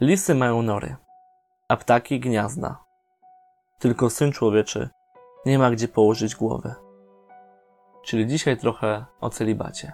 [0.00, 0.96] Lisy mają nory,
[1.68, 2.84] a ptaki gniazda.
[3.78, 4.88] Tylko syn człowieczy
[5.46, 6.74] nie ma gdzie położyć głowy.
[8.04, 9.92] Czyli dzisiaj trochę o celibacie.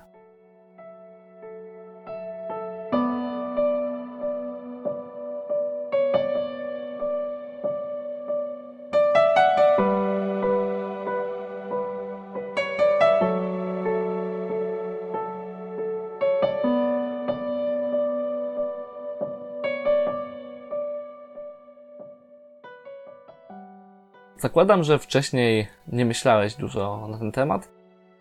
[24.42, 27.68] Zakładam, że wcześniej nie myślałeś dużo na ten temat,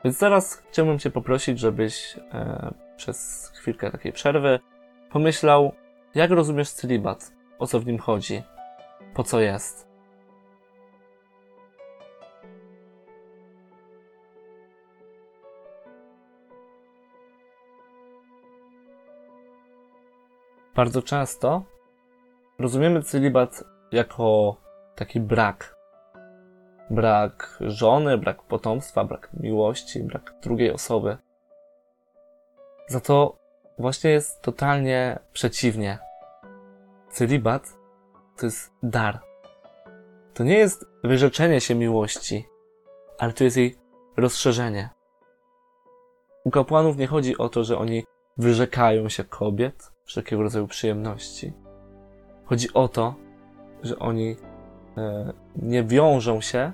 [0.03, 4.59] więc teraz chciałbym Cię poprosić, żebyś e, przez chwilkę takiej przerwy
[5.11, 5.71] pomyślał,
[6.15, 8.43] jak rozumiesz celibat, o co w nim chodzi,
[9.13, 9.87] po co jest.
[20.75, 21.63] Bardzo często
[22.59, 24.55] rozumiemy celibat jako
[24.95, 25.80] taki brak
[26.91, 31.17] brak żony, brak potomstwa, brak miłości, brak drugiej osoby.
[32.87, 33.37] Za to
[33.79, 35.99] właśnie jest totalnie przeciwnie.
[37.09, 37.73] Celibat
[38.37, 39.19] to jest dar.
[40.33, 42.47] To nie jest wyrzeczenie się miłości,
[43.19, 43.75] ale to jest jej
[44.17, 44.89] rozszerzenie.
[46.43, 48.03] U kapłanów nie chodzi o to, że oni
[48.37, 51.53] wyrzekają się kobiet, wszelkiego rodzaju przyjemności.
[52.45, 53.15] Chodzi o to,
[53.83, 54.35] że oni
[54.97, 56.71] e, nie wiążą się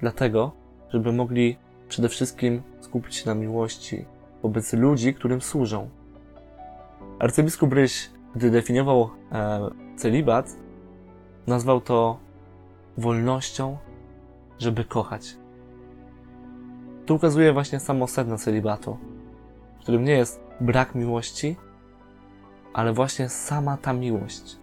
[0.00, 0.52] dlatego,
[0.92, 1.56] żeby mogli
[1.88, 4.04] przede wszystkim skupić się na miłości
[4.42, 5.88] wobec ludzi, którym służą.
[7.18, 9.60] Arcybiskup Ryś, gdy definiował e,
[9.96, 10.56] celibat,
[11.46, 12.18] nazwał to
[12.98, 13.76] wolnością,
[14.58, 15.36] żeby kochać.
[17.06, 18.98] Tu ukazuje właśnie samo sedno celibatu,
[19.78, 21.56] w którym nie jest brak miłości,
[22.72, 24.56] ale właśnie sama ta miłość.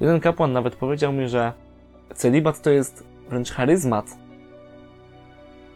[0.00, 1.52] Jeden kapłan nawet powiedział mi, że
[2.14, 4.06] celibat to jest wręcz charyzmat.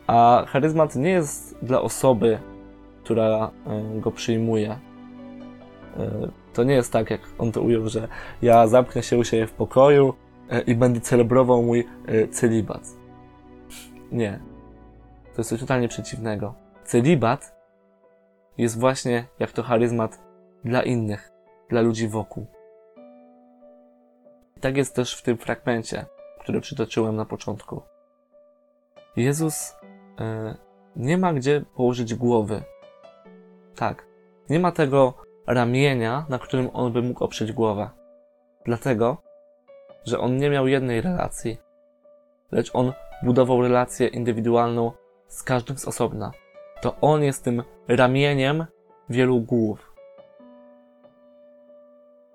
[0.07, 2.39] A charyzmat nie jest dla osoby,
[3.05, 4.71] która e, go przyjmuje.
[4.71, 4.79] E,
[6.53, 8.09] to nie jest tak, jak on to ujął, że
[8.43, 10.15] ja zamknę się u siebie w pokoju
[10.51, 11.87] e, i będę celebrował mój
[12.31, 12.83] celibat.
[14.13, 14.41] Nie.
[15.35, 16.55] To jest coś totalnie przeciwnego.
[16.85, 17.57] Celibat
[18.59, 20.21] jest właśnie jak to charyzmat
[20.65, 21.33] dla innych,
[21.69, 22.47] dla ludzi wokół.
[24.61, 26.07] Tak jest też w tym fragmencie
[26.47, 27.83] które przytoczyłem na początku.
[29.17, 29.77] Jezus
[30.21, 30.55] e,
[30.97, 32.63] nie ma gdzie położyć głowy.
[33.77, 34.07] Tak,
[34.51, 35.15] nie ma tego
[35.47, 37.91] ramienia, na którym on by mógł oprzeć głowę.
[38.65, 39.23] Dlatego,
[40.05, 41.59] że on nie miał jednej relacji,
[42.53, 42.93] lecz on
[43.23, 44.93] budował relację indywidualną
[45.29, 46.31] z każdym z osobna.
[46.81, 48.67] To on jest tym ramieniem
[49.09, 49.93] wielu głów.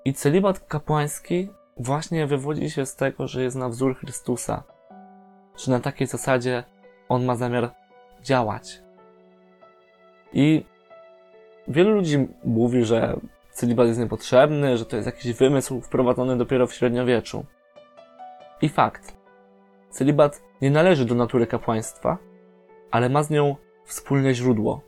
[0.06, 4.64] I celibat kapłański właśnie wywodzi się z tego, że jest na wzór Chrystusa.
[5.58, 6.64] Że na takiej zasadzie
[7.10, 7.72] on ma zamiar
[8.22, 8.82] działać.
[10.34, 10.66] I
[11.68, 13.20] wielu ludzi mówi, że
[13.52, 17.46] celibat jest niepotrzebny, że to jest jakiś wymysł wprowadzony dopiero w średniowieczu.
[18.62, 19.16] I fakt.
[19.90, 22.18] Celibat nie należy do natury kapłaństwa,
[22.92, 23.56] ale ma z nią
[23.86, 24.82] wspólne źródło.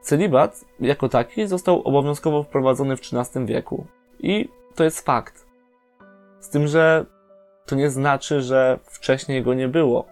[0.00, 3.86] Celibat jako taki został obowiązkowo wprowadzony w XIII wieku
[4.18, 4.48] i
[4.78, 5.46] to jest fakt.
[6.40, 7.06] Z tym, że
[7.66, 10.06] to nie znaczy, że wcześniej go nie było,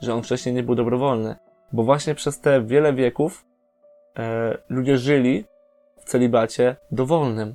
[0.00, 1.36] że on wcześniej nie był dobrowolny,
[1.72, 3.44] bo właśnie przez te wiele wieków
[4.18, 5.44] e, ludzie żyli
[6.00, 7.54] w celibacie dowolnym.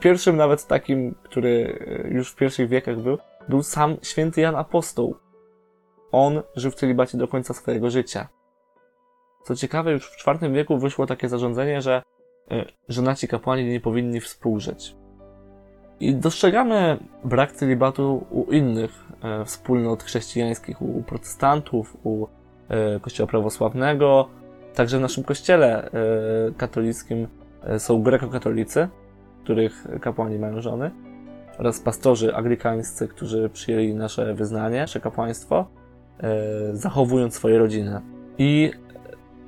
[0.00, 5.16] Pierwszym nawet takim, który e, już w pierwszych wiekach był, był sam święty Jan Apostoł.
[6.12, 8.28] On żył w celibacie do końca swojego życia.
[9.42, 12.02] Co ciekawe, już w IV wieku wyszło takie zarządzenie, że
[12.50, 14.96] E, żonaci kapłani nie powinni współżyć.
[16.00, 22.26] I dostrzegamy brak celibatu u innych e, wspólnot chrześcijańskich, u protestantów, u
[22.68, 24.28] e, kościoła prawosławnego.
[24.74, 25.90] Także w naszym kościele
[26.56, 27.26] katolickim
[27.78, 28.88] są grekokatolicy,
[29.44, 30.90] których kapłani mają żony,
[31.58, 35.66] oraz pastorzy anglikańscy, którzy przyjęli nasze wyznanie, nasze kapłaństwo,
[36.72, 38.00] zachowując swoje rodziny.
[38.38, 38.72] I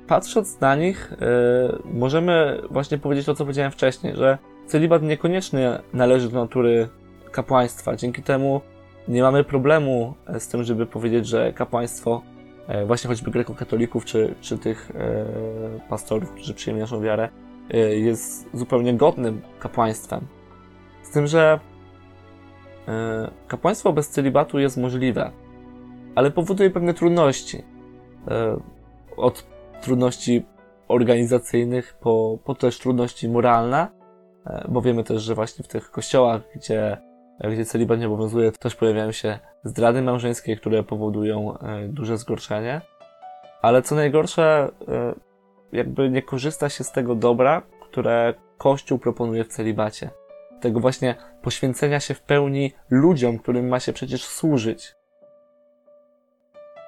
[0.07, 6.29] patrząc na nich, yy, możemy właśnie powiedzieć to, co powiedziałem wcześniej, że celibat niekoniecznie należy
[6.29, 6.89] do natury
[7.31, 7.95] kapłaństwa.
[7.95, 8.61] Dzięki temu
[9.07, 12.21] nie mamy problemu e, z tym, żeby powiedzieć, że kapłaństwo
[12.69, 14.91] yy, właśnie choćby grekokatolików, czy, czy tych
[15.89, 17.29] pastorów, którzy przyjęli naszą wiarę,
[17.89, 20.27] jest zupełnie godnym kapłaństwem.
[21.03, 21.59] Z tym, że
[23.47, 25.31] kapłaństwo bez celibatu jest możliwe,
[26.15, 27.63] ale powoduje pewne trudności.
[29.17, 29.45] Od
[29.81, 30.45] trudności
[30.87, 33.87] organizacyjnych, po, po też trudności moralne,
[34.45, 36.97] e, bo wiemy też, że właśnie w tych kościołach, gdzie,
[37.51, 42.81] gdzie celibat nie obowiązuje, też pojawiają się zdrady małżeńskie, które powodują e, duże zgorszenie.
[43.61, 45.13] Ale co najgorsze, e,
[45.71, 50.09] jakby nie korzysta się z tego dobra, które Kościół proponuje w celibacie.
[50.61, 54.95] Tego właśnie poświęcenia się w pełni ludziom, którym ma się przecież służyć.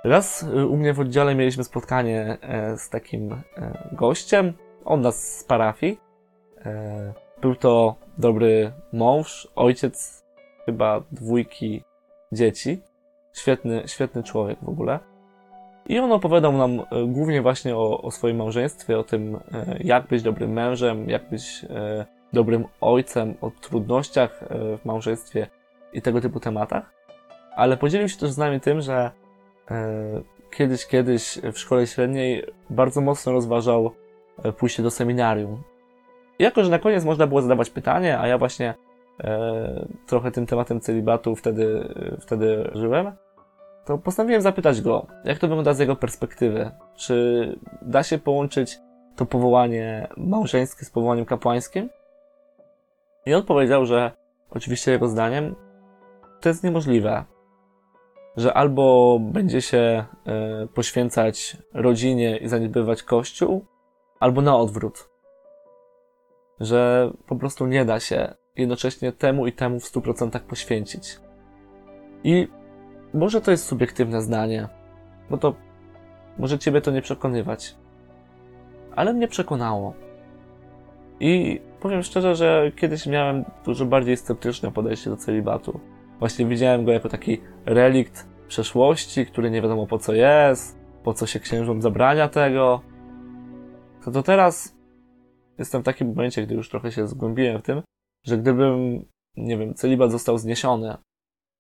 [0.04, 4.54] Raz y, u mnie w oddziale mieliśmy spotkanie e, z takim e, gościem,
[4.86, 6.00] on nas z parafii.
[6.66, 10.26] E, był to dobry mąż, ojciec
[10.66, 11.84] chyba dwójki
[12.32, 12.82] dzieci.
[13.34, 15.00] Świetny, świetny człowiek w ogóle.
[15.86, 19.40] I on opowiadał nam głównie właśnie o, o swoim małżeństwie, o tym,
[19.80, 21.66] jak być dobrym mężem, jak być
[22.34, 25.48] dobrym ojcem, o trudnościach w małżeństwie
[25.94, 26.92] i tego typu tematach.
[27.56, 29.12] Ale podzielił się też z nami tym, że
[30.52, 33.92] kiedyś, kiedyś w szkole średniej bardzo mocno rozważał
[34.44, 35.64] e, pójście do seminarium.
[36.40, 38.74] Jako, że na koniec można było zadawać pytanie, a ja właśnie
[39.24, 43.12] e, trochę tym tematem celibatu wtedy, wtedy żyłem,
[43.86, 46.72] to postanowiłem zapytać go, jak to wygląda z jego perspektywy.
[46.96, 48.80] Czy da się połączyć
[49.16, 51.90] to powołanie małżeńskie z powołaniem kapłańskim?
[53.26, 54.12] I on powiedział, że
[54.50, 55.56] oczywiście jego zdaniem
[56.42, 57.24] to jest niemożliwe,
[58.40, 63.66] że albo będzie się e, poświęcać rodzinie i zaniedbywać kościół,
[64.20, 65.10] albo na odwrót.
[66.60, 71.20] Że po prostu nie da się jednocześnie temu i temu w 100% poświęcić.
[72.24, 72.48] I
[73.14, 74.68] może to jest subiektywne zdanie,
[75.30, 75.56] bo to
[76.38, 77.76] może ciebie to nie przekonywać,
[78.96, 79.94] ale mnie przekonało.
[81.20, 85.80] I powiem szczerze, że kiedyś miałem dużo bardziej sceptyczne podejście do celibatu.
[86.20, 91.28] Właśnie widziałem go jako taki relikt przeszłości, który nie wiadomo po co jest, po co
[91.28, 92.82] się księżom zabrania tego.
[94.06, 94.76] To, to teraz
[95.58, 97.82] jestem w takim momencie, gdy już trochę się zgłębiłem w tym,
[98.26, 99.06] że gdybym,
[99.38, 100.98] nie wiem, celibat został zniesiony,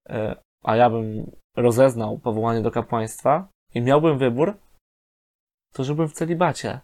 [0.09, 4.57] e, a ja bym rozeznał powołanie do kapłaństwa i miałbym wybór,
[5.73, 6.79] to żebym w celibacie.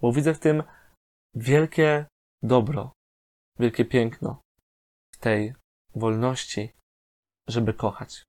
[0.00, 0.62] Bo widzę w tym
[1.34, 2.06] wielkie
[2.42, 2.92] dobro,
[3.58, 4.40] wielkie piękno
[5.14, 5.54] w tej
[5.94, 6.72] wolności,
[7.48, 8.24] żeby kochać.